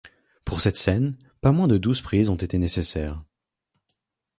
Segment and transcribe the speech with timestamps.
[0.45, 3.23] Pour cette scène, pas moins de douze prises ont été nécessaires.